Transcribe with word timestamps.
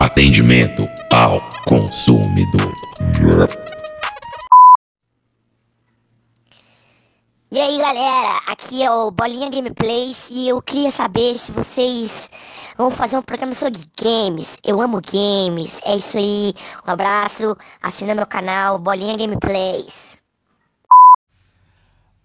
Atendimento 0.00 0.88
ao 1.12 1.32
consumidor. 1.66 2.72
E 7.52 7.60
aí 7.60 7.76
galera, 7.76 8.40
aqui 8.46 8.82
é 8.82 8.90
o 8.90 9.10
Bolinha 9.10 9.50
Gameplays 9.50 10.30
e 10.30 10.48
eu 10.48 10.62
queria 10.62 10.90
saber 10.90 11.38
se 11.38 11.52
vocês 11.52 12.30
vão 12.74 12.90
fazer 12.90 13.18
um 13.18 13.22
programa 13.22 13.52
sobre 13.52 13.86
games. 14.02 14.56
Eu 14.64 14.80
amo 14.80 15.02
games, 15.02 15.82
é 15.84 15.96
isso 15.96 16.16
aí. 16.16 16.54
Um 16.88 16.90
abraço, 16.90 17.54
assina 17.82 18.14
meu 18.14 18.26
canal 18.26 18.78
Bolinha 18.78 19.14
Gameplays. 19.14 20.22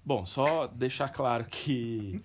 Bom, 0.05 0.25
só 0.25 0.67
deixar 0.67 1.09
claro 1.09 1.43
que 1.49 2.23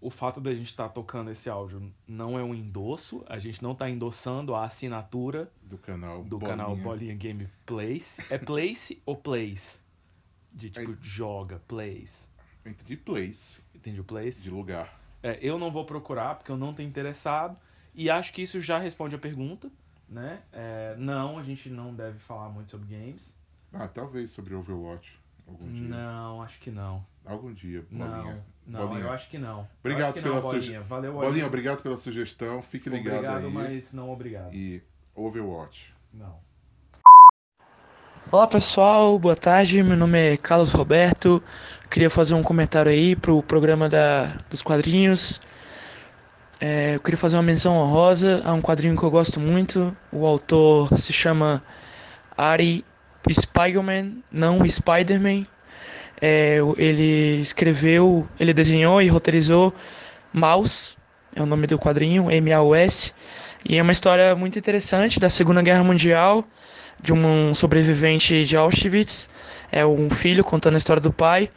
o 0.00 0.10
fato 0.10 0.40
da 0.40 0.54
gente 0.54 0.66
estar 0.68 0.84
tá 0.84 0.88
tocando 0.88 1.30
esse 1.30 1.48
áudio 1.50 1.92
não 2.06 2.38
é 2.38 2.42
um 2.42 2.54
endosso, 2.54 3.24
a 3.28 3.38
gente 3.38 3.62
não 3.62 3.72
está 3.72 3.88
endossando 3.88 4.54
a 4.54 4.64
assinatura 4.64 5.50
do 5.62 5.76
canal 5.76 6.22
do 6.24 6.38
Bolinha. 6.38 6.50
canal 6.56 6.76
Bolinha 6.76 7.14
Gameplays. 7.14 8.18
É 8.30 8.38
Place 8.38 9.00
ou 9.04 9.16
Plays? 9.16 9.82
De 10.52 10.70
tipo, 10.70 10.90
Aí- 10.90 10.96
joga, 11.00 11.60
plays. 11.68 12.28
Eu 12.64 12.72
entendi 12.72 12.96
place, 12.96 13.62
Entende 13.74 14.00
o 14.00 14.04
place? 14.04 14.42
de 14.42 14.50
lugar. 14.50 15.00
É, 15.22 15.38
eu 15.40 15.58
não 15.58 15.70
vou 15.70 15.84
procurar 15.84 16.34
porque 16.34 16.50
eu 16.50 16.56
não 16.56 16.74
tenho 16.74 16.88
interessado. 16.88 17.56
E 17.94 18.10
acho 18.10 18.32
que 18.32 18.42
isso 18.42 18.60
já 18.60 18.78
responde 18.78 19.14
a 19.14 19.18
pergunta, 19.18 19.70
né? 20.08 20.42
É, 20.52 20.94
não, 20.98 21.38
a 21.38 21.42
gente 21.42 21.68
não 21.70 21.94
deve 21.94 22.18
falar 22.18 22.48
muito 22.48 22.70
sobre 22.70 22.88
games. 22.96 23.36
Ah, 23.72 23.86
talvez 23.86 24.30
sobre 24.32 24.54
Overwatch. 24.54 25.18
Algum 25.50 25.72
dia. 25.72 25.88
Não, 25.88 26.42
acho 26.42 26.60
que 26.60 26.70
não. 26.70 27.04
Algum 27.26 27.52
dia, 27.52 27.84
Bolinha. 27.90 28.42
Não, 28.66 28.80
não, 28.80 28.88
Bolinha. 28.88 29.06
eu 29.06 29.12
acho 29.12 29.28
que 29.28 29.38
não. 29.38 29.66
Obrigado 29.80 30.14
que 30.14 30.22
pela 30.22 30.36
não, 30.36 30.42
suge- 30.42 30.60
Bolinha. 30.60 30.80
Valeu, 30.82 31.12
Bolinha, 31.14 31.46
obrigado 31.46 31.82
pela 31.82 31.96
sugestão. 31.96 32.62
Fique 32.62 32.88
ligado 32.88 33.14
Obrigado, 33.16 33.46
aí. 33.46 33.52
mas 33.52 33.92
não 33.92 34.10
obrigado. 34.10 34.54
E 34.54 34.82
Overwatch. 35.14 35.92
Não. 36.14 36.36
Olá 38.30 38.46
pessoal, 38.46 39.18
boa 39.18 39.34
tarde. 39.34 39.82
Meu 39.82 39.96
nome 39.96 40.34
é 40.34 40.36
Carlos 40.36 40.70
Roberto. 40.72 41.42
Queria 41.90 42.08
fazer 42.08 42.34
um 42.34 42.42
comentário 42.42 42.90
aí 42.90 43.16
pro 43.16 43.42
programa 43.42 43.88
da, 43.88 44.26
dos 44.48 44.62
quadrinhos. 44.62 45.40
É, 46.60 46.94
eu 46.94 47.00
queria 47.00 47.18
fazer 47.18 47.36
uma 47.36 47.42
menção 47.42 47.74
honrosa 47.76 48.42
a 48.44 48.52
um 48.52 48.60
quadrinho 48.62 48.96
que 48.96 49.02
eu 49.02 49.10
gosto 49.10 49.40
muito. 49.40 49.96
O 50.12 50.26
autor 50.26 50.96
se 50.98 51.12
chama 51.12 51.62
Ari 52.36 52.84
Spiegelman, 53.28 54.22
não 54.30 54.66
Spider-Man. 54.66 55.46
É, 56.20 56.58
ele 56.76 57.40
escreveu, 57.40 58.28
ele 58.38 58.52
desenhou 58.52 59.00
e 59.00 59.08
roteirizou 59.08 59.72
Maus, 60.32 60.96
é 61.34 61.42
o 61.42 61.46
nome 61.46 61.66
do 61.66 61.78
quadrinho, 61.78 62.30
M-A-U-S. 62.30 63.12
E 63.64 63.78
é 63.78 63.82
uma 63.82 63.92
história 63.92 64.34
muito 64.34 64.58
interessante 64.58 65.20
da 65.20 65.30
Segunda 65.30 65.62
Guerra 65.62 65.84
Mundial 65.84 66.44
de 67.02 67.12
um 67.12 67.54
sobrevivente 67.54 68.44
de 68.44 68.56
Auschwitz. 68.56 69.28
É 69.70 69.84
um 69.84 70.10
filho 70.10 70.44
contando 70.44 70.74
a 70.74 70.78
história 70.78 71.00
do 71.00 71.12
pai. 71.12 71.50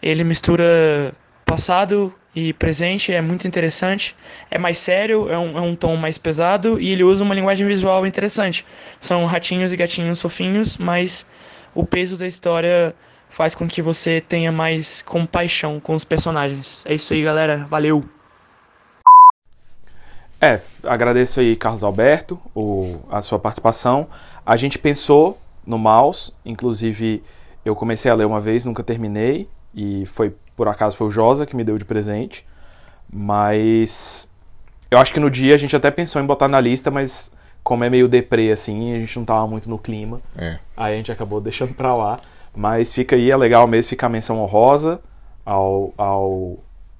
Ele 0.00 0.24
mistura 0.24 1.14
passado 1.44 2.14
e 2.38 2.52
presente, 2.52 3.12
é 3.12 3.20
muito 3.20 3.48
interessante. 3.48 4.14
É 4.50 4.58
mais 4.58 4.78
sério, 4.78 5.28
é 5.28 5.36
um, 5.36 5.58
é 5.58 5.60
um 5.60 5.74
tom 5.74 5.96
mais 5.96 6.16
pesado 6.18 6.80
e 6.80 6.90
ele 6.90 7.02
usa 7.02 7.24
uma 7.24 7.34
linguagem 7.34 7.66
visual 7.66 8.06
interessante. 8.06 8.64
São 9.00 9.26
ratinhos 9.26 9.72
e 9.72 9.76
gatinhos 9.76 10.22
fofinhos, 10.22 10.78
mas 10.78 11.26
o 11.74 11.84
peso 11.84 12.16
da 12.16 12.26
história 12.26 12.94
faz 13.28 13.54
com 13.54 13.66
que 13.66 13.82
você 13.82 14.20
tenha 14.20 14.52
mais 14.52 15.02
compaixão 15.02 15.80
com 15.80 15.94
os 15.94 16.04
personagens. 16.04 16.84
É 16.86 16.94
isso 16.94 17.12
aí, 17.12 17.22
galera. 17.22 17.66
Valeu! 17.68 18.04
É, 20.40 20.60
agradeço 20.84 21.40
aí, 21.40 21.56
Carlos 21.56 21.82
Alberto, 21.82 22.40
o, 22.54 23.00
a 23.10 23.20
sua 23.20 23.40
participação. 23.40 24.06
A 24.46 24.56
gente 24.56 24.78
pensou 24.78 25.36
no 25.66 25.76
mouse, 25.76 26.32
inclusive 26.44 27.22
eu 27.64 27.74
comecei 27.74 28.08
a 28.08 28.14
ler 28.14 28.24
uma 28.24 28.40
vez, 28.40 28.64
nunca 28.64 28.84
terminei, 28.84 29.48
e 29.74 30.06
foi, 30.06 30.32
por 30.58 30.66
acaso, 30.66 30.96
foi 30.96 31.06
o 31.06 31.10
Josa 31.10 31.46
que 31.46 31.54
me 31.54 31.62
deu 31.62 31.78
de 31.78 31.84
presente. 31.84 32.44
Mas 33.10 34.28
eu 34.90 34.98
acho 34.98 35.14
que 35.14 35.20
no 35.20 35.30
dia 35.30 35.54
a 35.54 35.56
gente 35.56 35.76
até 35.76 35.88
pensou 35.88 36.20
em 36.20 36.26
botar 36.26 36.48
na 36.48 36.60
lista, 36.60 36.90
mas 36.90 37.32
como 37.62 37.84
é 37.84 37.88
meio 37.88 38.08
deprê 38.08 38.50
assim, 38.50 38.92
a 38.92 38.98
gente 38.98 39.16
não 39.16 39.24
tava 39.24 39.46
muito 39.46 39.70
no 39.70 39.78
clima. 39.78 40.20
É. 40.36 40.58
Aí 40.76 40.94
a 40.94 40.96
gente 40.96 41.12
acabou 41.12 41.40
deixando 41.40 41.74
pra 41.74 41.94
lá. 41.94 42.18
Mas 42.56 42.92
fica 42.92 43.14
aí, 43.14 43.30
é 43.30 43.36
legal 43.36 43.68
mesmo 43.68 43.88
ficar 43.88 44.08
a 44.08 44.10
menção 44.10 44.40
honrosa 44.40 45.00
ao, 45.46 45.94
ao 45.96 46.58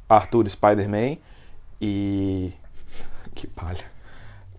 Arthur 0.09 0.49
Spider-Man. 0.49 1.17
E. 1.81 2.53
Que 3.35 3.47
palha. 3.47 3.85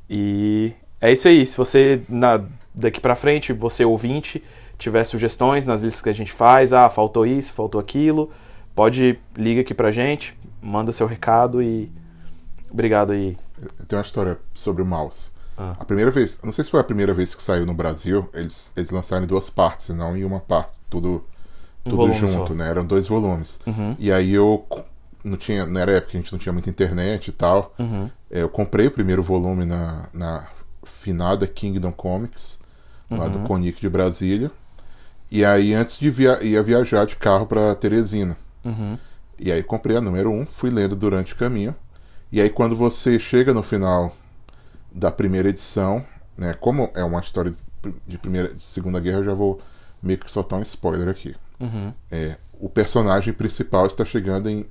E 0.10 0.74
é 1.02 1.12
isso 1.12 1.28
aí. 1.28 1.46
Se 1.46 1.58
você, 1.58 2.02
na, 2.08 2.42
daqui 2.74 3.00
pra 3.00 3.16
frente, 3.16 3.52
você 3.52 3.84
ouvinte, 3.84 4.42
tiver 4.78 5.04
sugestões 5.04 5.66
nas 5.66 5.84
listas 5.84 6.02
que 6.02 6.10
a 6.10 6.14
gente 6.14 6.32
faz, 6.32 6.72
ah, 6.72 6.90
faltou 6.90 7.26
isso, 7.26 7.52
faltou 7.52 7.80
aquilo, 7.80 8.32
pode 8.80 9.20
liga 9.36 9.60
aqui 9.60 9.74
pra 9.74 9.92
gente, 9.92 10.38
manda 10.62 10.94
seu 10.94 11.06
recado 11.06 11.62
e. 11.62 11.92
Obrigado 12.72 13.12
aí. 13.12 13.36
Tenho 13.90 14.00
uma 14.00 14.06
história 14.06 14.40
sobre 14.54 14.82
o 14.82 14.86
mouse. 14.86 15.32
Ah. 15.58 15.74
A 15.78 15.84
primeira 15.84 16.10
vez, 16.12 16.40
não 16.42 16.52
sei 16.54 16.64
se 16.64 16.72
foi 16.72 16.80
a 16.80 16.84
primeira 16.86 17.14
vez 17.14 17.36
que 17.36 17.44
saiu 17.44 17.66
no 17.66 17.74
Brasil, 17.74 18.30
eles, 18.34 18.72
eles 18.78 18.90
lançaram 18.92 19.26
em 19.26 19.28
duas 19.28 19.50
partes, 19.50 19.90
não 19.90 20.16
em 20.16 20.24
uma 20.24 20.40
parte, 20.40 20.72
tudo, 20.90 21.26
Um 21.86 21.90
tudo 21.90 21.98
volume 21.98 22.16
junto, 22.16 22.48
só. 22.48 22.54
né? 22.54 22.70
Eram 22.70 22.86
dois 22.86 23.06
volumes. 23.06 23.60
Uhum. 23.68 23.98
E 24.00 24.14
aí 24.14 24.34
eu 24.34 24.66
não 25.26 25.36
tinha, 25.36 25.66
não 25.66 25.82
era 25.82 25.92
época 25.98 26.12
que 26.12 26.18
a 26.18 26.22
gente 26.22 26.32
não 26.32 26.40
tinha 26.40 26.54
muita 26.54 26.70
internet 26.70 27.28
e 27.28 27.32
tal. 27.34 27.76
Uhum. 27.78 28.10
É, 28.32 28.42
eu 28.44 28.48
comprei 28.48 28.88
o 28.88 28.92
primeiro 28.92 29.22
volume 29.22 29.66
na, 29.66 30.08
na 30.14 30.48
finada 30.86 31.46
Kingdom 31.46 31.92
Comics, 31.92 32.60
lá 33.12 33.26
Uhum. 33.26 33.30
do 33.32 33.40
Conic 33.42 33.82
de 33.82 33.90
Brasília. 33.90 34.50
E 35.30 35.44
aí 35.44 35.74
antes 35.74 36.00
de 36.00 36.10
via 36.10 36.42
ia 36.42 36.64
viajar 36.64 37.06
de 37.06 37.18
carro 37.18 37.46
para 37.46 37.76
Teresina. 37.76 38.38
Uhum. 38.70 38.98
E 39.38 39.52
aí 39.52 39.64
comprei 39.64 39.96
a 39.98 40.02
número 40.02 40.30
1, 40.32 40.42
um, 40.42 40.46
fui 40.46 40.70
lendo 40.70 40.96
durante 40.96 41.34
o 41.34 41.36
caminho. 41.38 41.76
E 42.32 42.40
aí 42.42 42.50
quando 42.50 42.76
você 42.76 43.18
chega 43.18 43.54
no 43.54 43.64
final 43.64 44.16
da 44.92 45.12
primeira 45.12 45.50
edição, 45.50 46.06
né, 46.38 46.54
como 46.60 46.90
é 46.94 47.04
uma 47.04 47.20
história 47.20 47.52
de- 48.08 48.18
primeira, 48.18 48.54
de 48.54 48.64
Segunda 48.64 49.00
Guerra, 49.00 49.20
eu 49.20 49.24
já 49.26 49.34
vou 49.34 49.62
meio 50.04 50.20
que 50.20 50.30
soltar 50.32 50.60
um 50.60 50.62
spoiler 50.64 51.08
aqui. 51.10 51.36
Uhum. 51.60 51.94
É, 52.12 52.38
o 52.60 52.68
personagem 52.70 53.34
principal 53.34 53.86
está 53.86 54.04
chegando 54.04 54.50
em 54.50 54.66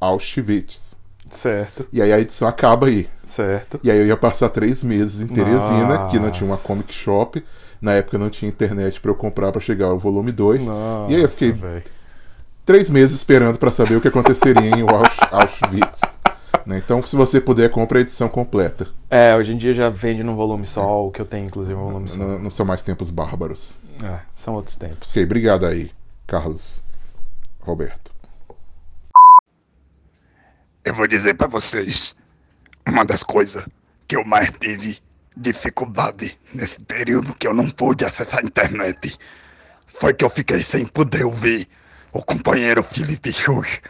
Auschwitz. 0.00 0.96
Certo, 1.30 1.86
E 1.92 2.00
aí 2.00 2.10
a 2.10 2.18
edição 2.18 2.48
acaba 2.48 2.86
aí. 2.86 3.06
certo. 3.22 3.78
E 3.84 3.90
aí 3.90 3.98
eu 3.98 4.06
ia 4.06 4.16
passar 4.16 4.48
três 4.48 4.82
meses 4.82 5.20
em 5.20 5.26
Teresina, 5.26 6.06
que 6.06 6.18
não 6.18 6.30
tinha 6.30 6.46
uma 6.48 6.54
Nossa. 6.56 6.66
comic 6.66 6.92
shop. 6.94 7.44
Na 7.82 7.92
época 7.92 8.16
não 8.18 8.30
tinha 8.30 8.48
internet 8.48 8.98
para 9.00 9.10
eu 9.10 9.14
comprar 9.14 9.52
para 9.52 9.60
chegar 9.60 9.86
ao 9.86 9.98
volume 9.98 10.32
2. 10.32 10.66
Nossa, 10.66 11.12
E 11.12 11.16
aí 11.16 11.22
eu 11.22 11.28
fiquei 11.28 11.52
velho. 11.52 11.84
Três 12.68 12.90
meses 12.90 13.16
esperando 13.16 13.58
para 13.58 13.72
saber 13.72 13.96
o 13.96 14.00
que 14.00 14.08
aconteceria 14.08 14.60
em 14.60 14.82
Aus- 14.82 15.16
Auschwitz. 15.32 16.18
né? 16.66 16.76
Então, 16.76 17.02
se 17.02 17.16
você 17.16 17.40
puder, 17.40 17.70
compre 17.70 17.96
a 17.96 18.00
edição 18.02 18.28
completa. 18.28 18.86
É, 19.08 19.34
hoje 19.34 19.54
em 19.54 19.56
dia 19.56 19.72
já 19.72 19.88
vende 19.88 20.22
num 20.22 20.36
volume 20.36 20.66
só, 20.66 21.06
o 21.06 21.10
que 21.10 21.18
eu 21.18 21.24
tenho, 21.24 21.46
inclusive, 21.46 21.72
é 21.78 21.80
um 21.82 21.86
volume 21.86 22.06
só. 22.06 22.18
Não, 22.18 22.38
não 22.38 22.50
são 22.50 22.66
mais 22.66 22.82
tempos 22.82 23.10
bárbaros. 23.10 23.78
É, 24.04 24.18
são 24.34 24.52
outros 24.52 24.76
tempos. 24.76 25.08
Ok, 25.10 25.24
obrigado 25.24 25.64
aí, 25.64 25.90
Carlos 26.26 26.82
Roberto. 27.60 28.12
Eu 30.84 30.92
vou 30.92 31.06
dizer 31.06 31.38
pra 31.38 31.46
vocês 31.46 32.14
uma 32.86 33.02
das 33.02 33.22
coisas 33.22 33.64
que 34.06 34.14
eu 34.14 34.26
mais 34.26 34.52
tive 34.60 34.98
dificuldade 35.34 36.38
nesse 36.52 36.80
período 36.84 37.34
que 37.34 37.48
eu 37.48 37.54
não 37.54 37.70
pude 37.70 38.04
acessar 38.04 38.40
a 38.40 38.46
internet 38.46 39.16
foi 39.86 40.12
que 40.12 40.22
eu 40.22 40.28
fiquei 40.28 40.62
sem 40.62 40.84
poder 40.84 41.24
ouvir 41.24 41.66
o 42.12 42.22
companheiro 42.22 42.82
Felipe 42.82 43.32
Chus 43.32 43.80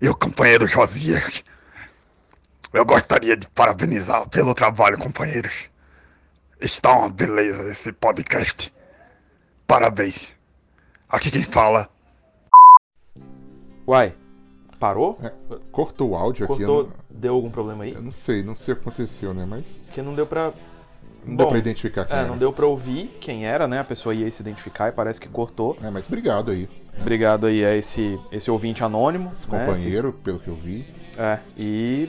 e 0.00 0.08
o 0.08 0.14
companheiro 0.14 0.66
Josias. 0.66 1.44
Eu 2.72 2.84
gostaria 2.84 3.36
de 3.36 3.46
parabenizar 3.48 4.28
pelo 4.28 4.54
trabalho, 4.54 4.98
companheiros. 4.98 5.70
Está 6.60 6.92
uma 6.96 7.10
beleza 7.10 7.68
esse 7.70 7.92
podcast. 7.92 8.72
Parabéns. 9.66 10.32
Aqui 11.08 11.30
quem 11.30 11.42
fala 11.42 11.88
Uai, 13.86 14.14
parou? 14.78 15.18
É, 15.22 15.32
cortou 15.70 16.10
o 16.10 16.16
áudio 16.16 16.44
aqui. 16.46 16.56
Cortou? 16.64 16.80
Eu 16.82 16.86
não, 16.86 16.92
Deu 17.10 17.34
algum 17.34 17.50
problema 17.50 17.84
aí? 17.84 17.92
eu 17.94 18.00
não 18.02 18.12
sei, 18.12 18.42
não 18.42 18.54
sei 18.54 18.72
o 18.74 18.76
que 18.76 18.82
aconteceu, 18.82 19.34
né? 19.34 19.44
Mas 19.44 19.82
Porque 19.84 20.00
não 20.00 20.14
deu 20.14 20.26
pra. 20.26 20.52
não 21.24 21.36
Bom, 21.36 21.48
pra 21.48 21.58
identificar 21.58 22.04
quem 22.04 22.16
É, 22.16 22.20
era. 22.20 22.28
não 22.28 22.38
deu 22.38 22.52
pra 22.52 22.64
ouvir 22.66 23.08
quem 23.20 23.44
era, 23.46 23.66
né? 23.68 23.80
A 23.80 23.84
pessoa 23.84 24.14
ia 24.14 24.30
se 24.30 24.40
identificar 24.40 24.88
e 24.88 24.92
parece 24.92 25.20
que 25.20 25.28
cortou. 25.28 25.76
É, 25.82 25.90
mas 25.90 26.06
obrigado 26.06 26.50
aí, 26.52 26.68
Obrigado 27.00 27.46
aí 27.46 27.64
a 27.64 27.74
esse, 27.76 28.18
esse 28.30 28.50
ouvinte 28.50 28.84
anônimo. 28.84 29.30
esse 29.34 29.50
né? 29.50 29.58
companheiro, 29.64 30.12
pelo 30.12 30.38
que 30.38 30.48
eu 30.48 30.54
vi. 30.56 30.80
Esse- 31.12 31.20
é, 31.20 31.38
e 31.56 32.08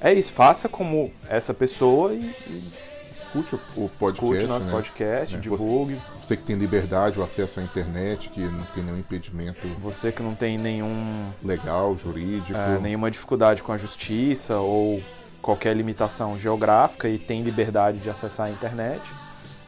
é 0.00 0.12
isso, 0.12 0.32
faça 0.32 0.68
como 0.68 1.10
essa 1.28 1.52
pessoa 1.54 2.12
e, 2.14 2.34
e 2.48 2.90
Escute 3.12 3.56
o, 3.56 3.60
o 3.76 3.88
podcast. 3.98 4.24
escute 4.36 4.46
nosso 4.46 4.66
né? 4.68 4.72
podcast, 4.72 5.34
É, 5.36 5.38
divulgue. 5.40 6.00
Você 6.22 6.36
que 6.36 6.44
tem 6.44 6.54
liberdade, 6.54 7.18
o 7.18 7.24
acesso 7.24 7.58
à 7.58 7.62
internet, 7.64 8.28
que 8.28 8.40
não 8.40 8.62
tem 8.72 8.84
nenhum 8.84 8.98
impedimento 8.98 9.66
Você 9.80 10.12
que 10.12 10.22
não 10.22 10.32
tem 10.36 10.56
nenhum, 10.56 11.28
legal, 11.42 11.96
jurídico. 11.96 12.56
é, 12.56 12.78
nenhuma 12.78 13.10
dificuldade 13.10 13.64
com 13.64 13.72
a 13.72 13.76
justiça 13.76 14.58
ou 14.58 15.02
qualquer 15.42 15.74
limitação 15.76 16.38
geográfica 16.38 17.08
e 17.08 17.18
tem 17.18 17.42
liberdade 17.42 17.98
de 17.98 18.08
acessar 18.08 18.46
a 18.46 18.50
internet, 18.50 19.02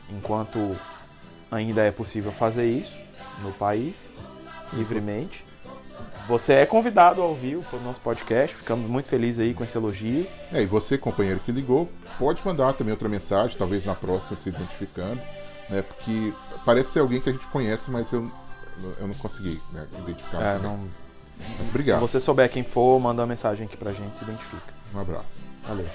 enquanto 0.08 0.76
ainda 1.50 1.82
é 1.82 1.90
possível 1.90 2.30
fazer 2.30 2.66
isso 2.66 2.96
no 3.42 3.50
país, 3.52 4.12
livremente. 4.74 5.44
Você 6.28 6.52
é 6.54 6.66
convidado 6.66 7.20
a 7.20 7.24
ouvir 7.26 7.56
o 7.56 7.64
nosso 7.82 8.00
podcast, 8.00 8.54
ficamos 8.56 8.88
muito 8.88 9.08
felizes 9.08 9.40
aí 9.40 9.54
com 9.54 9.64
esse 9.64 9.76
elogio. 9.76 10.26
É, 10.52 10.62
e 10.62 10.66
você, 10.66 10.96
companheiro 10.96 11.40
que 11.40 11.50
ligou, 11.50 11.88
pode 12.18 12.40
mandar 12.44 12.72
também 12.74 12.92
outra 12.92 13.08
mensagem, 13.08 13.56
talvez 13.58 13.84
na 13.84 13.94
próxima 13.94 14.36
se 14.36 14.48
identificando, 14.48 15.20
né? 15.68 15.82
Porque 15.82 16.32
parece 16.64 16.90
ser 16.92 17.00
alguém 17.00 17.20
que 17.20 17.28
a 17.28 17.32
gente 17.32 17.46
conhece, 17.48 17.90
mas 17.90 18.12
eu, 18.12 18.30
eu 19.00 19.06
não 19.08 19.14
consegui 19.14 19.60
né, 19.72 19.86
identificar. 19.98 20.40
É, 20.42 20.58
não- 20.58 20.88
Mas 21.58 21.66
se 21.66 21.70
obrigado. 21.70 22.00
você 22.00 22.20
souber 22.20 22.48
quem 22.48 22.62
for, 22.62 23.00
manda 23.00 23.20
uma 23.22 23.26
mensagem 23.26 23.66
aqui 23.66 23.76
pra 23.76 23.92
gente, 23.92 24.16
se 24.16 24.22
identifica. 24.24 24.72
Um 24.94 25.00
abraço. 25.00 25.44
Valeu. 25.66 25.86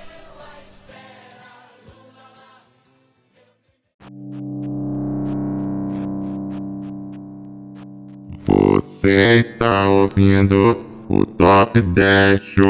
Você 8.79 9.39
está 9.39 9.89
ouvindo 9.89 10.85
o 11.09 11.25
Top 11.25 11.81
10 11.81 12.39
Show. 12.39 12.67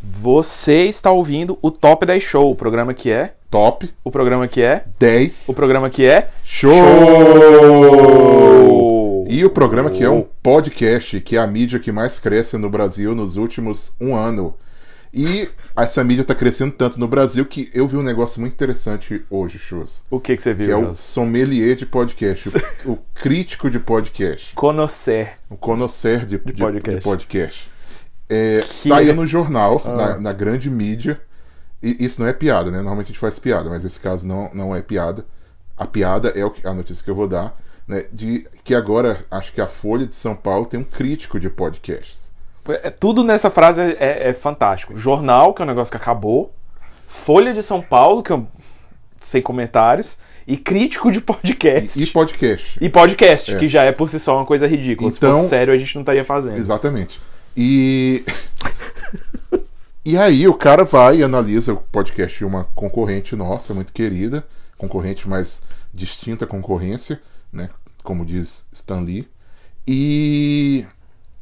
Você 0.00 0.84
está 0.84 1.10
ouvindo 1.10 1.58
o 1.60 1.68
Top 1.68 2.06
10 2.06 2.22
Show, 2.22 2.52
o 2.52 2.54
programa 2.54 2.94
que 2.94 3.10
é. 3.10 3.34
Top 3.50 3.90
O 4.04 4.10
programa 4.12 4.46
que 4.46 4.62
é. 4.62 4.84
10 5.00 5.48
O 5.48 5.54
programa 5.54 5.90
que 5.90 6.06
é. 6.06 6.28
Show! 6.44 6.72
Show! 6.72 8.14
E 9.28 9.44
o 9.44 9.50
programa 9.50 9.90
que 9.90 10.04
é 10.04 10.08
um 10.08 10.24
podcast, 10.40 11.20
que 11.22 11.36
é 11.36 11.40
a 11.40 11.46
mídia 11.48 11.80
que 11.80 11.90
mais 11.90 12.20
cresce 12.20 12.56
no 12.56 12.70
Brasil 12.70 13.16
nos 13.16 13.36
últimos 13.36 13.94
um 14.00 14.14
ano. 14.14 14.54
E 15.16 15.48
essa 15.76 16.02
mídia 16.02 16.22
está 16.22 16.34
crescendo 16.34 16.72
tanto 16.72 16.98
no 16.98 17.06
Brasil 17.06 17.46
que 17.46 17.70
eu 17.72 17.86
vi 17.86 17.96
um 17.96 18.02
negócio 18.02 18.40
muito 18.40 18.52
interessante 18.52 19.24
hoje, 19.30 19.58
Chus. 19.58 20.04
O 20.10 20.18
que, 20.18 20.36
que 20.36 20.42
você 20.42 20.52
viu, 20.52 20.66
Que 20.66 20.72
é 20.72 20.76
o 20.76 20.92
sommelier 20.92 21.76
de 21.76 21.86
podcast, 21.86 22.58
o, 22.84 22.92
o 22.92 22.98
crítico 23.14 23.70
de 23.70 23.78
podcast, 23.78 24.54
Conocer. 24.54 25.38
o 25.48 25.56
conhecer 25.56 26.24
de, 26.26 26.38
de- 26.38 26.52
de 26.52 26.60
podcast. 26.62 27.02
podcast. 27.04 27.70
É, 28.28 28.60
saiu 28.62 29.14
no 29.14 29.26
jornal, 29.26 29.80
Ah. 29.84 29.92
na, 29.94 30.18
na 30.20 30.32
grande 30.32 30.68
mídia. 30.68 31.20
E 31.82 32.02
isso 32.04 32.20
não 32.22 32.26
é 32.28 32.32
piada, 32.32 32.70
né? 32.70 32.78
Normalmente 32.78 33.06
a 33.06 33.08
gente 33.08 33.18
faz 33.18 33.38
piada, 33.38 33.68
mas 33.68 33.84
nesse 33.84 34.00
caso 34.00 34.26
não, 34.26 34.50
não 34.54 34.74
é 34.74 34.80
piada. 34.82 35.24
A 35.76 35.86
piada 35.86 36.30
é 36.30 36.48
que- 36.50 36.66
a 36.66 36.72
notícia 36.72 37.04
que 37.04 37.10
eu 37.10 37.14
vou 37.14 37.28
dar, 37.28 37.54
né? 37.86 38.04
De 38.12 38.46
que 38.64 38.74
agora 38.74 39.22
acho 39.30 39.52
que 39.52 39.60
a 39.60 39.66
Folha 39.66 40.06
de 40.06 40.14
São 40.14 40.34
Paulo 40.34 40.64
tem 40.66 40.80
um 40.80 40.84
crítico 40.84 41.38
de 41.38 41.50
podcasts. 41.50 42.23
É, 42.68 42.90
Tudo 42.90 43.22
nessa 43.24 43.50
frase 43.50 43.80
é, 43.80 44.30
é 44.30 44.32
fantástico. 44.34 44.96
Jornal, 44.96 45.52
que 45.54 45.62
é 45.62 45.64
um 45.64 45.68
negócio 45.68 45.92
que 45.92 45.96
acabou. 45.96 46.52
Folha 47.06 47.52
de 47.52 47.62
São 47.62 47.80
Paulo, 47.82 48.22
que 48.22 48.32
é 48.32 48.34
um... 48.36 48.46
sem 49.20 49.42
comentários. 49.42 50.18
E 50.46 50.56
crítico 50.58 51.10
de 51.10 51.20
podcast. 51.20 52.02
E 52.02 52.06
podcast. 52.06 52.78
E 52.80 52.88
podcast, 52.90 53.54
É. 53.54 53.58
que 53.58 53.66
já 53.66 53.82
é 53.84 53.92
por 53.92 54.10
si 54.10 54.20
só 54.20 54.36
uma 54.36 54.44
coisa 54.44 54.66
ridícula. 54.66 55.10
Se 55.10 55.16
Então- 55.16 55.32
fosse 55.32 55.48
sério, 55.48 55.72
a 55.72 55.76
gente 55.76 55.94
não 55.94 56.02
estaria 56.02 56.24
fazendo. 56.24 56.58
Exatamente. 56.58 57.20
E. 57.56 58.22
e 60.04 60.18
aí 60.18 60.46
o 60.46 60.54
cara 60.54 60.84
vai 60.84 61.18
e 61.18 61.22
analisa 61.22 61.72
o 61.72 61.76
podcast 61.76 62.36
de 62.38 62.44
uma 62.44 62.64
concorrente 62.74 63.34
nossa, 63.34 63.72
muito 63.72 63.92
querida, 63.92 64.44
concorrente 64.76 65.26
mais 65.28 65.62
distinta 65.94 66.46
concorrência, 66.46 67.20
né? 67.52 67.70
Como 68.02 68.24
diz 68.26 68.66
Stan 68.72 69.00
Lee. 69.00 69.26
E 69.86 70.84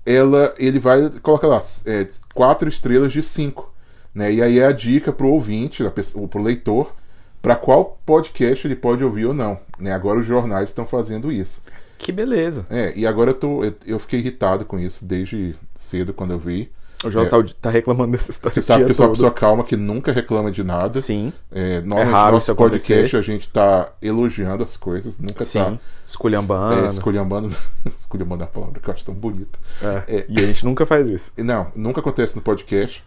ela, 0.05 0.55
ele 0.59 0.79
vai 0.79 1.09
coloca 1.21 1.47
lá 1.47 1.61
é, 1.87 2.07
quatro 2.35 2.69
estrelas 2.69 3.13
de 3.13 3.23
cinco, 3.23 3.73
né? 4.15 4.33
E 4.33 4.43
aí 4.43 4.59
é 4.59 4.67
a 4.67 4.73
dica 4.73 5.13
pro 5.13 5.29
ouvinte, 5.29 5.89
pessoa, 5.91 6.29
pro 6.29 6.43
leitor, 6.43 6.93
para 7.41 7.57
qual 7.57 7.99
podcast 8.05 8.67
ele 8.67 8.77
pode 8.77 9.03
ouvir 9.03 9.27
ou 9.27 9.35
não, 9.35 9.59
né? 9.79 9.93
Agora 9.93 10.21
os 10.21 10.27
jornais 10.27 10.69
estão 10.69 10.87
fazendo 10.87 11.31
isso. 11.31 11.63
Que 11.99 12.11
beleza. 12.11 12.67
É, 12.69 12.93
e 12.97 13.07
agora 13.07 13.31
eu 13.31 13.35
tô. 13.35 13.65
Eu, 13.65 13.75
eu 13.87 13.99
fiquei 13.99 14.19
irritado 14.19 14.65
com 14.65 14.79
isso 14.79 15.05
desde 15.05 15.55
cedo 15.73 16.13
quando 16.13 16.33
eu 16.33 16.39
vi. 16.39 16.71
O 17.05 17.11
Josi 17.11 17.31
tá, 17.31 17.37
tá 17.61 17.71
reclamando 17.71 18.13
desse 18.13 18.31
É. 18.31 18.51
Você 18.51 18.63
sabe 18.63 18.85
que 18.85 18.91
eu 18.91 18.95
sou 18.95 19.07
uma 19.07 19.13
pessoa 19.13 19.31
calma 19.31 19.65
que 19.65 19.77
nunca 19.77 20.13
reclama 20.13 20.51
de 20.51 20.63
nada. 20.63 21.01
Sim, 21.01 21.33
É, 21.51 21.81
normalmente 21.81 22.13
raro 22.13 22.33
nosso 22.33 22.55
podcast 22.55 22.93
acontecer. 22.93 23.17
a 23.17 23.23
gente 23.23 23.49
tá 23.49 23.93
elogiando 24.01 24.63
as 24.63 24.77
coisas, 24.77 25.19
nunca 25.19 25.45
sim. 25.45 25.59
tá 25.59 25.79
Esculhambando. 26.05 26.85
é, 26.85 26.89
esculhambando. 26.89 27.57
esculhambando 27.93 28.43
é 28.43 28.47
a 28.47 28.49
palavra 28.49 28.81
que 28.81 28.89
eu 28.89 28.93
acho 28.93 29.05
tão 29.05 29.15
bonita. 29.15 29.59
É, 29.83 30.17
É. 30.17 30.27
E 30.29 30.39
a 30.39 30.47
gente 30.47 30.65
nunca 30.65 30.87
faz 30.87 31.09
isso. 31.09 31.33
Não, 31.39 31.67
nunca 31.75 32.01
acontece 32.01 32.37
no 32.37 32.43
podcast. 32.43 33.03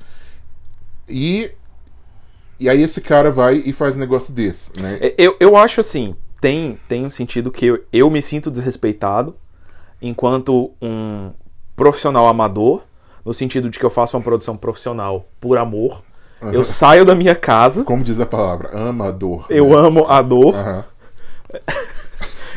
E. 1.08 1.52
E 2.58 2.70
aí 2.70 2.82
esse 2.82 3.02
cara 3.02 3.32
vai 3.32 3.62
e 3.66 3.74
faz 3.74 3.98
um 3.98 4.00
negócio 4.00 4.34
desse, 4.34 4.72
né? 4.80 4.98
É, 5.02 5.14
Eu, 5.18 5.36
eu 5.42 5.58
acho 5.58 5.82
assim, 5.82 6.16
tem, 6.40 6.80
tem 6.88 7.06
um 7.06 7.10
sentido 7.10 7.52
que 7.52 7.66
eu, 7.66 7.84
eu 7.92 8.10
me 8.10 8.22
sinto 8.22 8.50
desrespeitado 8.50 9.36
enquanto 10.02 10.72
um 10.82 11.32
profissional 11.76 12.28
amador, 12.28 12.84
no 13.26 13.34
sentido 13.34 13.70
de 13.70 13.80
que 13.80 13.86
eu 13.86 13.90
faço 13.90 14.16
uma 14.16 14.24
produção 14.24 14.56
profissional 14.56 15.26
por 15.40 15.58
amor. 15.58 16.04
Eu 16.54 16.64
saio 16.64 17.04
da 17.06 17.16
minha 17.16 17.36
casa, 17.36 17.84
Como 17.84 18.04
diz 18.04 18.20
a 18.20 18.26
palavra, 18.26 18.70
amador. 18.78 19.46
eu 19.50 19.70
né? 19.70 19.76
amo 19.76 20.06
a 20.08 20.22
dor, 20.22 20.54
Aham. 20.54 20.86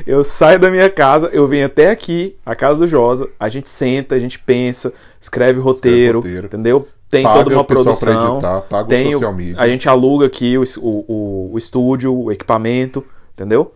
eu 0.07 0.23
saio 0.25 0.59
da 0.59 0.71
minha 0.71 0.91
casa, 0.91 1.29
eu 1.33 1.47
venho 1.49 1.67
até 1.67 1.91
aqui, 1.91 2.37
a 2.45 2.55
casa 2.55 2.81
do 2.81 2.87
Josa, 2.87 3.29
a 3.39 3.49
gente 3.49 3.69
senta, 3.69 4.15
a 4.15 4.19
gente 4.19 4.39
pensa, 4.39 4.93
escreve 5.21 5.59
roteiro, 5.61 6.19
roteiro. 6.19 6.47
entendeu? 6.47 6.89
Tem 7.11 7.23
Paga 7.23 7.45
toda 7.45 7.57
uma 7.57 7.63
o 7.63 7.65
pessoal 7.65 7.97
pra 7.97 8.05
produção. 8.07 8.33
editar, 8.35 8.61
paga 8.63 8.85
o 8.85 8.89
tem 8.89 9.13
social 9.13 9.33
media. 9.35 9.57
A 9.59 9.67
gente 9.67 9.89
aluga 9.89 10.27
aqui 10.27 10.59
o, 10.59 10.63
o, 10.81 11.05
o, 11.09 11.51
o 11.55 11.59
estúdio, 11.59 12.15
o 12.15 12.31
equipamento, 12.31 13.03
entendeu? 13.33 13.73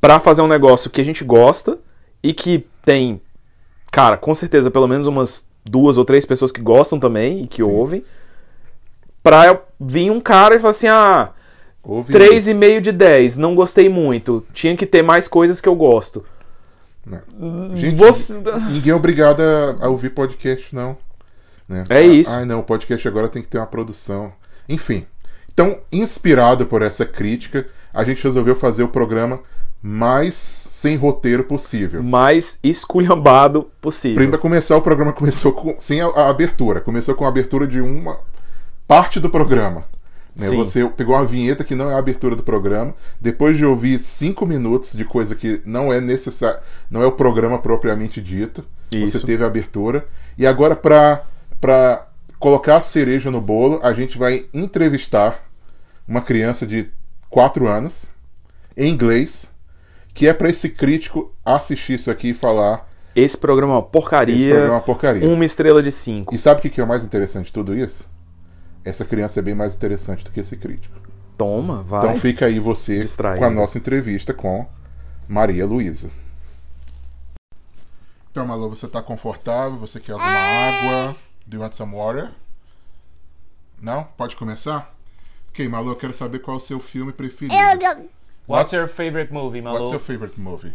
Pra 0.00 0.18
fazer 0.18 0.40
um 0.40 0.46
negócio 0.48 0.88
que 0.90 1.00
a 1.00 1.04
gente 1.04 1.22
gosta 1.24 1.78
e 2.22 2.32
que 2.32 2.64
tem, 2.82 3.20
cara, 3.92 4.16
com 4.16 4.34
certeza 4.34 4.70
pelo 4.70 4.88
menos 4.88 5.04
umas 5.06 5.48
duas 5.64 5.96
ou 5.96 6.04
três 6.04 6.24
pessoas 6.24 6.52
que 6.52 6.60
gostam 6.60 6.98
também 7.00 7.42
e 7.42 7.46
que 7.46 7.62
ouvem. 7.62 8.04
Pra 9.22 9.60
vir 9.80 10.10
um 10.10 10.20
cara 10.20 10.54
e 10.54 10.58
falar 10.58 10.70
assim: 10.70 10.88
ah, 10.88 11.30
Ouve 11.82 12.12
isso. 12.12 12.50
3,5 12.50 12.80
de 12.80 12.92
10, 12.92 13.36
não 13.36 13.54
gostei 13.54 13.88
muito. 13.88 14.44
Tinha 14.52 14.76
que 14.76 14.86
ter 14.86 15.02
mais 15.02 15.28
coisas 15.28 15.60
que 15.60 15.68
eu 15.68 15.74
gosto. 15.74 16.24
Né? 17.06 17.20
Gente, 17.74 17.96
Você- 17.96 18.38
ninguém 18.70 18.92
é 18.92 18.94
obrigado 18.94 19.40
a, 19.40 19.88
ouvir 19.88 20.10
podcast, 20.10 20.74
não. 20.74 20.96
Né? 21.68 21.84
É 21.90 22.02
isso. 22.02 22.30
Ai, 22.34 22.46
não, 22.46 22.60
o 22.60 22.64
podcast 22.64 23.06
agora 23.06 23.28
tem 23.28 23.42
que 23.42 23.48
ter 23.48 23.58
uma 23.58 23.66
produção. 23.66 24.32
Enfim. 24.68 25.06
Então, 25.52 25.78
inspirado 25.92 26.66
por 26.66 26.82
essa 26.82 27.04
crítica, 27.04 27.66
a 27.92 28.02
gente 28.02 28.24
resolveu 28.24 28.56
fazer 28.56 28.82
o 28.82 28.88
programa 28.88 29.40
mais 29.86 30.34
sem 30.34 30.96
roteiro 30.96 31.44
possível. 31.44 32.02
Mais 32.02 32.58
esculhambado 32.62 33.70
possível. 33.82 34.30
Para 34.30 34.38
começar, 34.38 34.78
o 34.78 34.80
programa 34.80 35.12
começou 35.12 35.52
com, 35.52 35.76
sem 35.78 36.00
a, 36.00 36.06
a 36.06 36.30
abertura. 36.30 36.80
Começou 36.80 37.14
com 37.14 37.26
a 37.26 37.28
abertura 37.28 37.66
de 37.66 37.82
uma 37.82 38.18
parte 38.88 39.20
do 39.20 39.28
programa. 39.28 39.84
Né? 40.34 40.48
Você 40.56 40.88
pegou 40.88 41.14
uma 41.14 41.26
vinheta 41.26 41.62
que 41.62 41.74
não 41.74 41.90
é 41.90 41.94
a 41.94 41.98
abertura 41.98 42.34
do 42.34 42.42
programa. 42.42 42.94
Depois 43.20 43.58
de 43.58 43.66
ouvir 43.66 43.98
cinco 43.98 44.46
minutos 44.46 44.94
de 44.94 45.04
coisa 45.04 45.34
que 45.34 45.60
não 45.66 45.92
é 45.92 46.00
necessário, 46.00 46.60
não 46.90 47.02
é 47.02 47.06
o 47.06 47.12
programa 47.12 47.58
propriamente 47.58 48.22
dito, 48.22 48.64
Isso. 48.90 49.18
você 49.18 49.26
teve 49.26 49.44
a 49.44 49.48
abertura. 49.48 50.08
E 50.38 50.46
agora, 50.46 50.74
para 50.74 52.06
colocar 52.38 52.76
a 52.76 52.80
cereja 52.80 53.30
no 53.30 53.40
bolo, 53.40 53.80
a 53.82 53.92
gente 53.92 54.16
vai 54.16 54.46
entrevistar 54.54 55.44
uma 56.08 56.22
criança 56.22 56.66
de 56.66 56.90
4 57.28 57.68
anos, 57.68 58.06
em 58.74 58.88
inglês, 58.88 59.53
que 60.14 60.28
é 60.28 60.32
para 60.32 60.48
esse 60.48 60.70
crítico 60.70 61.34
assistir 61.44 61.94
isso 61.94 62.10
aqui 62.10 62.30
e 62.30 62.34
falar. 62.34 62.88
Esse 63.14 63.36
programa 63.36 63.74
é 63.74 63.76
uma 63.76 63.82
porcaria. 63.82 64.34
Esse 64.34 64.48
programa 64.48 64.68
é 64.68 64.76
uma 64.76 64.80
porcaria. 64.80 65.28
Uma 65.28 65.44
estrela 65.44 65.82
de 65.82 65.90
cinco. 65.90 66.34
E 66.34 66.38
sabe 66.38 66.60
o 66.60 66.62
que 66.62 66.70
que 66.70 66.80
é 66.80 66.84
o 66.84 66.86
mais 66.86 67.04
interessante 67.04 67.46
de 67.46 67.52
tudo 67.52 67.76
isso? 67.76 68.08
Essa 68.84 69.04
criança 69.04 69.40
é 69.40 69.42
bem 69.42 69.54
mais 69.54 69.74
interessante 69.74 70.24
do 70.24 70.30
que 70.30 70.40
esse 70.40 70.56
crítico. 70.56 70.96
Toma, 71.36 71.82
vai. 71.82 72.00
Então 72.00 72.16
fica 72.16 72.46
aí 72.46 72.60
você 72.60 73.00
Distraído. 73.00 73.40
com 73.40 73.44
a 73.44 73.50
nossa 73.50 73.76
entrevista 73.76 74.32
com 74.32 74.66
Maria 75.28 75.66
Luísa. 75.66 76.10
Então, 78.30 78.46
Malu, 78.46 78.68
você 78.68 78.86
tá 78.88 79.02
confortável? 79.02 79.78
Você 79.78 80.00
quer 80.00 80.12
alguma 80.12 80.28
água? 80.28 81.16
Do 81.46 81.56
you 81.56 81.62
want 81.62 81.72
some 81.72 81.94
water? 81.94 82.30
Não? 83.80 84.04
Pode 84.16 84.36
começar? 84.36 84.92
Ok, 85.50 85.68
Malu, 85.68 85.90
eu 85.90 85.96
quero 85.96 86.12
saber 86.12 86.40
qual 86.40 86.56
é 86.56 86.60
o 86.60 86.62
seu 86.62 86.80
filme 86.80 87.12
preferido. 87.12 87.56
What's 88.46 88.72
your 88.72 88.86
favorite 88.86 89.32
movie, 89.32 89.60
What's 89.60 89.90
your 89.90 89.98
favorite 89.98 90.36
movie? 90.36 90.74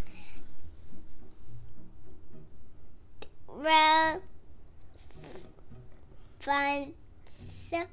Rapunzel. 6.45 7.87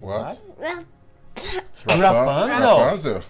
What? 0.00 0.40
Rapunzel. 1.86 2.78
Rapunzel? 2.78 3.22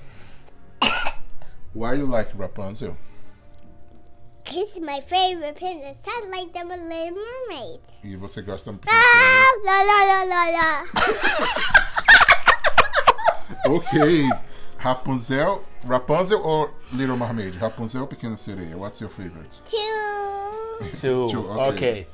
Why 1.75 1.95
you 1.95 2.07
like 2.07 2.29
Rapunzel? 2.37 2.97
This 4.45 4.77
is 4.77 4.81
my 4.81 5.01
favorite 5.01 5.57
princess. 5.57 6.03
I 6.07 6.25
like 6.31 6.53
them 6.53 6.71
a 6.71 6.77
little 6.77 7.15
mermaid. 7.15 7.81
E 8.03 8.17
você 8.17 8.43
gosta. 8.43 8.73
Ah, 8.89 9.53
la 9.65 9.83
la 9.83 10.05
la 10.05 10.25
la 10.25 10.51
la. 10.51 10.69
ok. 13.77 14.50
Rapunzel. 14.83 15.63
Rapunzel 15.85 16.41
or 16.43 16.71
Little 16.93 17.17
Mermaid? 17.17 17.55
Rapunzel 17.57 18.03
ou 18.03 18.07
Pequena 18.07 18.37
Sereia? 18.37 18.77
What's 18.77 19.01
your 19.01 19.11
favorite? 19.11 19.51
Two. 19.65 20.91
Two. 20.95 21.29
Two, 21.31 21.49
ok. 21.51 21.69
ok. 21.69 22.07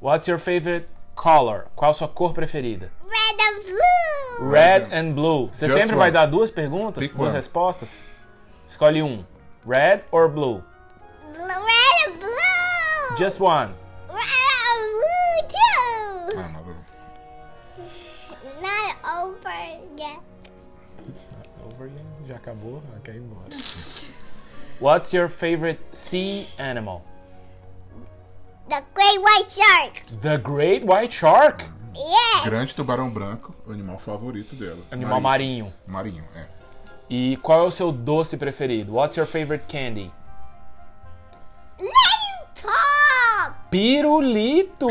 What's 0.00 0.28
your 0.28 0.38
favorite 0.38 0.88
color? 1.16 1.66
Qual 1.74 1.90
a 1.90 1.94
sua 1.94 2.08
cor 2.08 2.32
preferida? 2.34 2.90
Red 3.02 3.40
and 3.40 3.64
blue. 3.64 4.50
Red 4.50 4.92
and 4.92 5.14
blue. 5.14 5.48
Você 5.52 5.66
Just 5.66 5.80
sempre 5.80 5.96
vai 5.96 6.08
one. 6.10 6.12
dar 6.12 6.26
duas 6.26 6.50
perguntas, 6.50 7.02
Pick 7.02 7.16
duas 7.16 7.28
one. 7.28 7.36
respostas? 7.38 8.04
Escolhe 8.66 9.02
um. 9.02 9.24
Red 9.64 10.04
or 10.10 10.28
blue? 10.28 10.62
Blue, 11.32 11.46
red 11.46 12.08
and 12.08 12.18
blue. 12.18 13.16
Just 13.18 13.40
one. 13.40 13.72
Again? 22.44 22.52
Já 22.52 22.52
acabou? 22.52 22.82
Ok, 22.98 23.14
embora. 23.16 23.48
What's 24.80 25.12
your 25.12 25.28
favorite 25.28 25.80
sea 25.92 26.46
animal? 26.58 27.02
The 28.68 28.82
great 28.94 29.18
white 29.18 29.50
shark. 29.50 30.20
The 30.20 30.38
great 30.38 30.84
white 30.84 31.14
shark. 31.14 31.64
Yes. 31.94 32.44
Grande 32.44 32.74
tubarão 32.74 33.10
branco, 33.10 33.54
o 33.66 33.72
animal 33.72 33.98
favorito 33.98 34.56
dela. 34.56 34.80
Animal 34.90 35.20
marinho. 35.20 35.72
Marinho, 35.86 36.24
é. 36.34 36.46
E 37.08 37.36
qual 37.42 37.64
é 37.64 37.66
o 37.66 37.70
seu 37.70 37.92
doce 37.92 38.36
preferido? 38.36 38.94
What's 38.94 39.16
your 39.16 39.26
favorite 39.26 39.66
candy? 39.68 40.10
Lollipop. 41.78 43.54
Pirulito! 43.70 44.88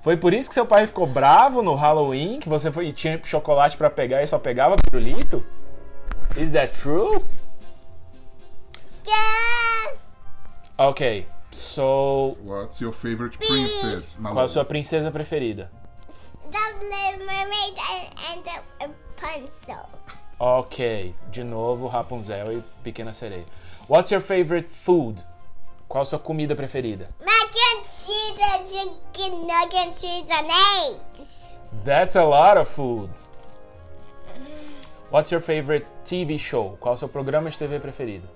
Foi 0.00 0.16
por 0.16 0.32
isso 0.32 0.48
que 0.48 0.54
seu 0.54 0.66
pai 0.66 0.86
ficou 0.86 1.06
bravo 1.06 1.62
no 1.62 1.74
Halloween? 1.74 2.38
Que 2.38 2.48
você 2.48 2.70
foi, 2.70 2.92
tinha 2.92 3.20
chocolate 3.24 3.76
pra 3.76 3.90
pegar 3.90 4.22
e 4.22 4.26
só 4.26 4.38
pegava 4.38 4.76
pirulito? 4.76 5.44
Is 6.36 6.52
that 6.52 6.74
true? 6.74 7.22
Yeah. 9.06 9.98
Ok, 10.78 11.26
so. 11.50 12.36
What's 12.42 12.80
your 12.80 12.92
favorite 12.92 13.38
princess? 13.38 14.18
Qual 14.20 14.44
a 14.44 14.48
sua 14.48 14.64
princesa 14.64 15.10
preferida? 15.12 15.68
The 16.50 16.58
little 16.80 17.26
mermaid 17.26 17.78
and, 17.90 18.14
and 18.30 18.44
the 18.44 18.60
Rapunzel. 19.24 19.88
Ok, 20.40 21.14
de 21.30 21.44
novo 21.44 21.88
Rapunzel 21.88 22.52
e 22.52 22.62
Pequena 22.82 23.12
Sereia. 23.12 23.44
What's 23.88 24.10
your 24.10 24.20
favorite 24.20 24.68
food? 24.68 25.22
Qual 25.88 26.02
a 26.02 26.06
sua 26.06 26.18
comida 26.18 26.54
preferida? 26.54 27.08
Mac 27.20 27.54
and 27.74 27.84
cheese 27.84 28.40
and 28.52 28.66
chicken 28.66 29.46
nuggets, 29.46 30.00
cheese 30.02 30.28
and 30.30 30.46
eggs. 30.46 31.52
That's 31.84 32.16
a 32.16 32.24
lot 32.24 32.56
of 32.56 32.68
food. 32.68 33.10
What's 35.14 35.30
your 35.30 35.40
favorite 35.40 35.86
TV 36.04 36.40
show? 36.40 36.76
Qual 36.80 36.92
é 36.92 36.96
o 36.96 36.98
seu 36.98 37.08
programa 37.08 37.48
de 37.48 37.56
TV 37.56 37.78
preferido? 37.78 38.28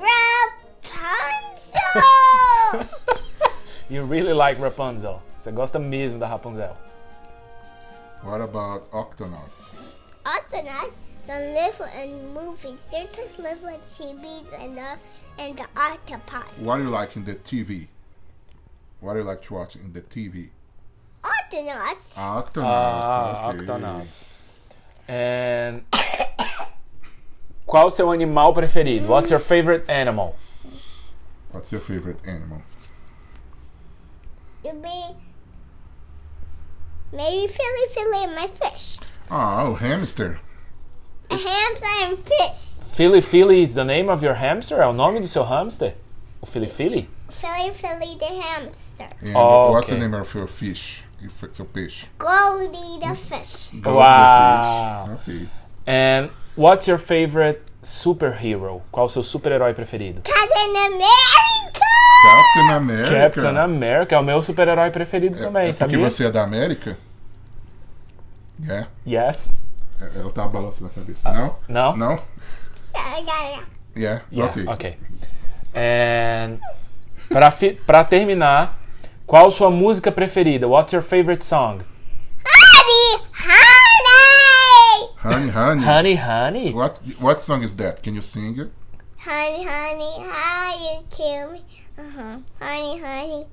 Rapunzel. 0.00 1.20
You 3.90 4.06
really 4.06 4.32
like 4.32 4.58
Rapunzel. 4.58 5.20
Você 5.38 5.52
gosta 5.52 5.78
mesmo 5.78 6.18
da 6.18 6.26
Rapunzel. 6.26 6.74
What 8.22 8.40
about 8.40 8.90
Octonauts? 8.90 9.74
Astronauts 10.24 10.94
don't 11.26 11.52
live 11.52 11.78
in 12.02 12.32
movies. 12.32 12.86
They 12.90 13.06
just 13.14 13.38
live 13.38 13.62
in 13.62 13.78
TVs 13.80 14.50
and 14.54 14.78
the 14.78 14.98
and 15.38 15.54
the 15.58 15.66
octopus. 15.76 16.46
What 16.56 16.78
do 16.78 16.84
you 16.84 16.90
like 16.90 17.16
in 17.18 17.24
the 17.24 17.34
TV? 17.34 17.86
What 19.02 19.12
do 19.12 19.18
you 19.18 19.26
like 19.26 19.42
to 19.42 19.52
watch 19.52 19.76
in 19.76 19.92
the 19.92 20.00
TV? 20.00 20.48
Octonauts. 21.22 22.14
Ah, 22.16 22.42
Octonauts. 22.42 22.64
Ah, 22.64 23.50
ok. 23.50 23.58
Octonauts. 23.66 24.43
And 25.08 25.82
qual 27.66 27.86
o 27.86 27.90
seu 27.90 28.10
animal 28.12 28.52
preferido? 28.54 29.06
What's 29.06 29.30
your 29.30 29.40
favorite 29.40 29.84
animal? 29.88 30.36
What's 31.52 31.70
your 31.70 31.80
favorite 31.80 32.26
animal? 32.26 32.62
It'd 34.64 34.82
be 34.82 35.04
maybe 37.12 37.46
Philly 37.46 37.86
Philly 37.94 38.24
and 38.24 38.34
my 38.34 38.46
fish. 38.46 38.98
Ah, 39.30 39.64
o 39.66 39.74
hamster. 39.74 40.40
A 41.30 41.34
hamster 41.36 41.86
and 42.02 42.18
fish. 42.18 42.80
Philly 42.96 43.20
Philly 43.20 43.62
is 43.62 43.74
the 43.74 43.84
name 43.84 44.08
of 44.08 44.22
your 44.22 44.34
hamster? 44.34 44.78
É 44.80 44.86
o 44.88 44.92
nome 44.92 45.20
do 45.20 45.26
seu 45.28 45.44
hamster? 45.44 45.94
O 46.42 46.46
Philly 46.46 46.66
Philly? 46.66 47.08
Philly 47.30 47.70
Philly 47.72 48.16
the 48.18 48.42
hamster. 48.42 49.06
And 49.20 49.36
Oh, 49.36 49.70
what's 49.72 49.88
ok. 49.90 49.98
the 49.98 50.08
name 50.08 50.14
of 50.14 50.34
your 50.34 50.46
fish? 50.46 51.03
It's 51.42 51.60
a 51.60 51.64
fish. 51.64 52.06
Goldie 52.18 52.98
the 53.00 53.14
fish. 53.14 53.72
Uau. 53.82 55.08
the 55.08 55.16
fish. 55.32 55.42
Ok. 55.42 55.48
And 55.86 56.30
what's 56.56 56.86
your 56.88 56.98
favorite 56.98 57.60
superhero? 57.82 58.82
Qual 58.90 59.06
o 59.06 59.08
seu 59.08 59.22
super-herói 59.22 59.74
preferido? 59.74 60.22
Captain 60.22 60.76
America. 60.86 61.84
Captain 62.24 62.70
America. 62.76 63.10
Captain 63.30 63.56
America 63.58 64.14
é 64.14 64.18
o 64.18 64.22
meu 64.22 64.42
super-herói 64.42 64.90
preferido 64.90 65.38
também, 65.38 65.64
é 65.64 65.72
porque 65.72 65.74
sabia? 65.74 65.98
você 65.98 66.24
é 66.26 66.30
da 66.30 66.42
América? 66.42 66.96
É. 68.68 68.86
Yes. 69.06 69.50
Ela 70.14 70.30
tá 70.30 70.46
balançando 70.48 70.90
a 70.90 70.94
cabeça. 70.94 71.30
Não? 71.32 71.56
Não? 71.68 71.96
Não? 71.96 72.18
Yeah. 72.94 73.62
Yeah. 73.96 74.22
Yeah, 74.32 74.50
ok. 74.52 74.64
ok. 74.66 74.98
And 75.72 76.58
pra, 77.28 77.52
fi- 77.52 77.74
pra 77.86 78.02
terminar, 78.02 78.76
qual 79.26 79.50
sua 79.50 79.70
música 79.70 80.12
preferida? 80.12 80.68
What's 80.68 80.92
your 80.92 81.02
favorite 81.02 81.42
song? 81.42 81.82
Honey, 82.46 83.24
honey. 83.32 85.08
Honey, 85.18 85.50
honey. 85.50 85.82
Honey, 85.82 86.14
honey. 86.16 86.72
What, 86.72 87.00
what 87.20 87.40
song 87.40 87.62
is 87.62 87.74
that? 87.76 88.02
Can 88.02 88.14
you 88.14 88.22
sing 88.22 88.58
it? 88.58 88.70
Honey, 89.18 89.64
honey, 89.64 90.28
how 90.30 90.72
you 90.78 91.02
kill 91.10 91.52
me? 91.52 91.64
Uh-huh. 91.98 92.38
Honey, 92.60 92.98
honey. 93.00 93.46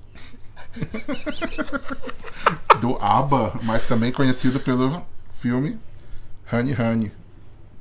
Do 2.81 2.97
ABBA, 2.99 3.59
mas 3.63 3.85
também 3.87 4.11
conhecido 4.11 4.59
pelo 4.59 5.05
filme 5.33 5.79
Honey, 6.51 6.73
Honey. 6.73 7.11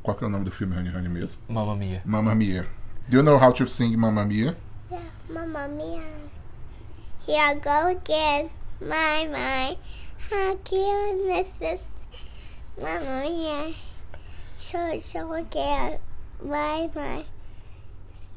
Qual 0.03 0.17
que 0.17 0.25
é 0.25 0.27
o 0.27 0.31
nome 0.31 0.45
do 0.45 0.51
filme 0.51 0.77
Honey, 0.77 0.91
Honey 0.95 1.09
mesmo? 1.09 1.43
Mamma 1.49 1.75
mia. 1.77 2.03
Mamma 2.05 2.35
Mia. 2.35 2.67
Do 3.09 3.17
you 3.17 3.23
know 3.23 3.39
how 3.39 3.53
to 3.53 3.67
sing 3.67 3.97
Mamma 3.97 4.25
Mia? 4.25 4.57
Yeah, 4.91 5.03
Mamma 5.29 5.69
Mia. 5.69 6.03
Here 7.27 7.43
I 7.43 7.55
go 7.55 7.89
again. 7.89 8.51
My, 8.81 9.29
my. 9.31 9.77
How 10.31 10.55
can 10.65 11.19
Mrs. 11.29 11.89
Mamma 12.81 13.23
Mia. 13.23 13.73
So, 14.55 14.97
so 14.99 15.33
again. 15.35 15.99
My, 16.43 16.89
my. 16.95 17.25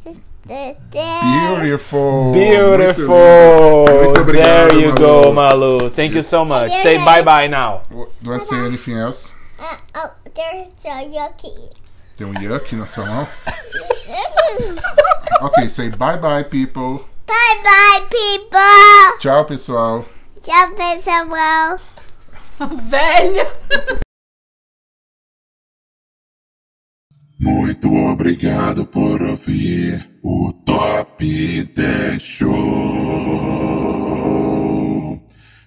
Sister 0.04 0.76
there. 0.92 1.22
Beautiful. 1.62 2.34
Beautiful. 2.34 3.86
Muito, 3.88 4.20
muito 4.20 4.32
There 4.34 4.74
you 4.76 4.90
Malu. 4.90 4.98
go, 4.98 5.34
Malu. 5.34 5.90
Thank 5.90 6.16
you 6.16 6.24
so 6.24 6.44
much. 6.44 6.72
Say 6.74 6.98
bye 7.06 7.22
bye 7.24 7.48
now. 7.48 7.84
Do 7.90 7.96
you 8.22 8.30
want 8.30 8.42
to 8.44 8.48
say 8.48 8.58
anything 8.66 8.96
else? 8.96 9.34
Uh, 9.60 9.78
oh, 9.96 10.12
there's 10.36 10.68
a 10.86 11.08
yucky. 11.08 11.72
Tem 12.18 12.28
um 12.28 12.34
yuck 12.36 12.74
na 12.74 12.86
sua 12.86 13.06
mão? 13.06 13.28
Ok, 15.42 15.68
say 15.70 15.90
bye 15.90 16.18
bye, 16.18 16.44
people. 16.44 17.04
Bye 17.28 17.56
bye, 17.64 18.00
people. 18.10 19.20
Tchau, 19.20 19.46
pessoal. 19.46 20.06
Tchau, 20.42 20.76
pessoal. 20.76 21.80
Muito 27.40 27.94
obrigado 27.94 28.86
por 28.86 29.22
ouvir 29.22 30.10
o 30.24 30.54
Top 30.66 31.26
10 31.26 32.22
Show. 32.22 32.50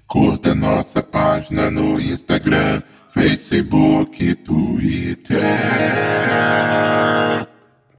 Curta 0.07 0.55
nossa 0.55 1.03
página 1.03 1.71
no 1.71 2.01
Instagram, 2.01 2.83
Facebook, 3.13 4.35
Twitter. 4.37 5.37